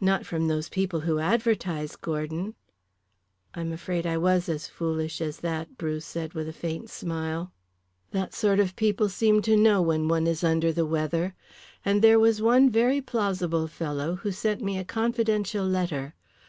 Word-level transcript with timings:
"Not 0.00 0.24
from 0.24 0.46
those 0.46 0.68
people 0.68 1.00
who 1.00 1.18
advertise, 1.18 1.96
Gordon?" 1.96 2.54
"I 3.56 3.60
am 3.60 3.72
afraid 3.72 4.06
I 4.06 4.16
was 4.16 4.48
as 4.48 4.68
foolish 4.68 5.20
as 5.20 5.40
that," 5.40 5.76
Bruce 5.76 6.04
said, 6.06 6.32
with 6.32 6.48
a 6.48 6.52
faint 6.52 6.88
smile. 6.90 7.50
"That 8.12 8.32
sort 8.34 8.60
of 8.60 8.76
people 8.76 9.08
seem 9.08 9.42
to 9.42 9.56
know 9.56 9.82
when 9.82 10.06
one 10.06 10.28
is 10.28 10.44
under 10.44 10.70
the 10.72 10.86
weather. 10.86 11.34
And 11.84 12.02
there 12.02 12.20
was 12.20 12.40
one 12.40 12.70
very 12.70 13.00
plausible 13.00 13.66
fellow 13.66 14.14
who 14.14 14.30
sent 14.30 14.62
me 14.62 14.78
a 14.78 14.84
confidential 14.84 15.66
letter. 15.66 16.14